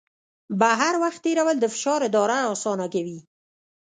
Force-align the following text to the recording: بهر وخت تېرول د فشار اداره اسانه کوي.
بهر 0.61 0.93
وخت 1.03 1.19
تېرول 1.25 1.57
د 1.59 1.65
فشار 1.73 1.99
اداره 2.09 2.37
اسانه 2.53 2.85
کوي. 2.93 3.19